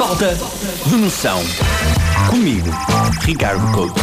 [0.00, 0.34] Falta
[0.86, 1.42] de noção.
[2.30, 2.70] Comigo,
[3.20, 4.00] Ricardo Couto.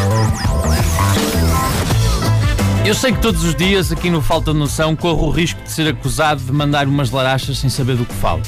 [2.86, 5.72] Eu sei que todos os dias aqui no Falta de Noção corro o risco de
[5.72, 8.44] ser acusado de mandar umas larachas sem saber do que falo.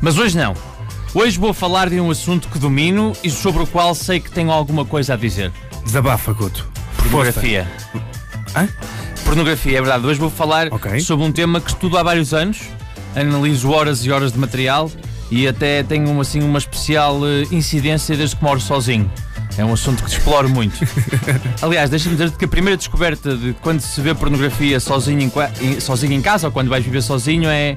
[0.00, 0.54] Mas hoje não.
[1.12, 4.50] Hoje vou falar de um assunto que domino e sobre o qual sei que tenho
[4.50, 5.52] alguma coisa a dizer.
[5.84, 6.66] Desabafa, Couto.
[6.96, 7.70] Pornografia.
[8.56, 8.66] Hã?
[9.26, 10.06] Pornografia, é verdade.
[10.06, 11.00] Hoje vou falar Ok.
[11.00, 12.62] sobre um tema que estudo há vários anos,
[13.14, 14.90] analiso horas e horas de material
[15.30, 19.10] e até tenho assim uma especial eh, incidência desde que moro sozinho.
[19.56, 20.76] É um assunto que exploro muito.
[21.62, 26.12] Aliás, deixa-me dizer-te que a primeira descoberta de quando se vê pornografia sozinho em, sozinho
[26.12, 27.76] em casa ou quando vais viver sozinho é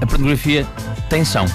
[0.00, 0.66] a pornografia
[1.08, 1.46] tem som.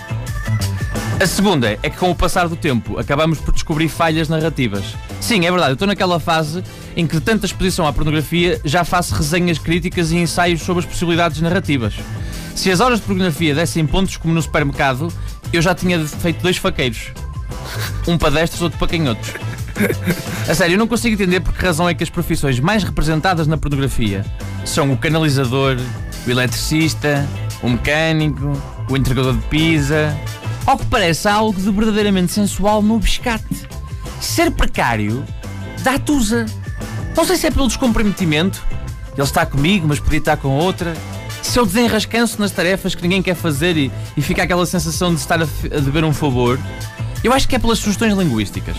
[1.21, 4.95] A segunda é que com o passar do tempo acabamos por descobrir falhas narrativas.
[5.19, 6.63] Sim, é verdade, eu estou naquela fase
[6.95, 10.89] em que de tanta exposição à pornografia já faço resenhas críticas e ensaios sobre as
[10.89, 11.93] possibilidades narrativas.
[12.55, 15.11] Se as horas de pornografia dessem pontos como no supermercado,
[15.51, 17.11] eu já tinha feito dois faqueiros.
[18.07, 19.33] Um para destros, outro para canhotos.
[20.47, 23.47] A sério, eu não consigo entender por que razão é que as profissões mais representadas
[23.47, 24.25] na pornografia
[24.65, 25.77] são o canalizador,
[26.27, 27.27] o eletricista,
[27.63, 28.51] o mecânico,
[28.89, 30.15] o entregador de pizza.
[30.65, 33.67] Ao que parece, há algo de verdadeiramente sensual no biscate.
[34.19, 35.25] Ser precário
[35.81, 36.45] dá tusa.
[37.15, 38.63] Não sei se é pelo descomprometimento,
[39.13, 40.93] ele está comigo, mas podia estar com outra.
[41.51, 45.19] Se eu desenrascanço nas tarefas que ninguém quer fazer e, e fica aquela sensação de
[45.19, 46.57] estar a, a dever um favor,
[47.25, 48.77] eu acho que é pelas sugestões linguísticas.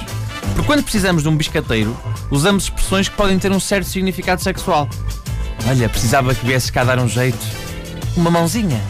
[0.54, 1.94] Porque quando precisamos de um biscateiro,
[2.30, 4.88] usamos expressões que podem ter um certo significado sexual.
[5.68, 7.36] Olha, precisava que viesse cá dar um jeito.
[8.16, 8.80] Uma mãozinha.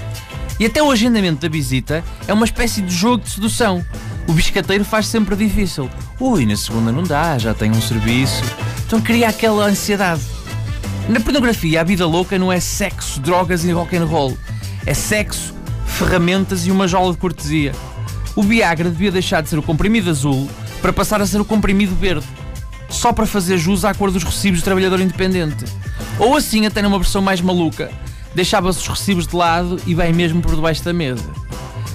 [0.61, 3.85] E até o agendamento da visita é uma espécie de jogo de sedução.
[4.29, 5.91] O biscateiro faz sempre difícil.
[6.21, 8.45] Ui, na segunda não dá, já tenho um serviço.
[8.87, 10.23] Então cria aquela ansiedade.
[11.09, 14.39] Na pornografia, a vida louca não é sexo, drogas e rock and roll.
[14.87, 15.53] É sexo,
[15.85, 17.73] ferramentas e uma jola de cortesia.
[18.37, 20.49] O Viagra devia deixar de ser o comprimido azul
[20.81, 22.27] para passar a ser o comprimido verde.
[22.89, 25.65] Só para fazer jus à cor dos recibos de trabalhador independente.
[26.19, 27.91] Ou assim, até numa versão mais maluca,
[28.35, 31.29] deixava-se os recibos de lado e bem mesmo por debaixo da mesa.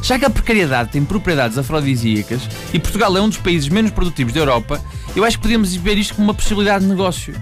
[0.03, 2.41] Já que a precariedade tem propriedades afrodisíacas
[2.73, 4.81] e Portugal é um dos países menos produtivos da Europa,
[5.15, 7.33] eu acho que podemos ver isto como uma possibilidade de negócio.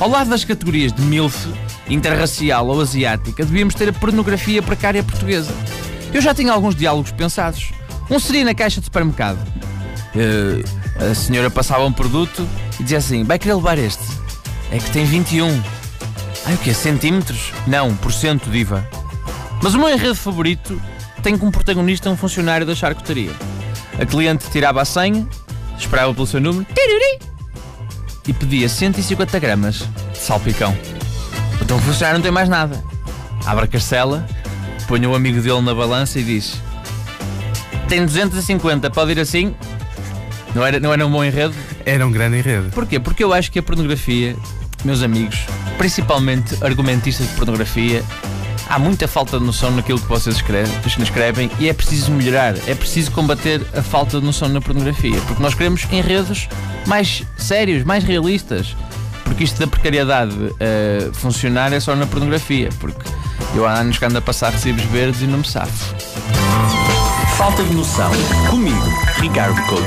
[0.00, 1.46] Ao lado das categorias de MILF,
[1.86, 5.52] interracial ou asiática, devíamos ter a pornografia precária portuguesa.
[6.10, 7.70] Eu já tinha alguns diálogos pensados.
[8.10, 9.38] Um seria na caixa de supermercado.
[10.16, 10.64] Eh,
[11.10, 12.48] a senhora passava um produto
[12.80, 14.02] e dizia assim: vai querer levar este?
[14.72, 15.48] É que tem 21.
[16.46, 16.72] Ai, o quê?
[16.72, 17.52] Centímetros?
[17.66, 18.88] Não, por cento, diva.
[19.62, 20.80] Mas o meu enredo favorito
[21.22, 23.32] tem como protagonista um funcionário da charcutaria.
[24.00, 25.28] A cliente tirava a senha,
[25.78, 26.66] esperava pelo seu número
[28.30, 30.76] e pedia 150 gramas de salpicão.
[31.60, 32.80] Então o funcionário não tem mais nada.
[33.44, 34.24] Abre a carcela,
[34.86, 36.54] põe o amigo dele na balança e diz:
[37.88, 39.52] Tem 250, pode ir assim?
[40.54, 41.54] Não era, não era um bom enredo?
[41.84, 42.70] Era um grande enredo.
[42.70, 43.00] Porquê?
[43.00, 44.36] Porque eu acho que a pornografia,
[44.84, 45.40] meus amigos,
[45.76, 48.04] principalmente argumentistas de pornografia,
[48.70, 52.74] há muita falta de noção naquilo que vocês escrevem, escrevem e é preciso melhorar, é
[52.74, 56.48] preciso combater a falta de noção na pornografia, porque nós queremos enredos
[56.86, 58.76] mais sérios, mais realistas.
[59.24, 63.08] Porque isto da precariedade eh, funcionar é só na pornografia, porque
[63.54, 65.94] eu há anos que ando a passar recibos verdes e não me safo.
[67.36, 68.10] Falta de noção.
[68.50, 68.88] Comigo,
[69.20, 69.84] Ricardo Couto.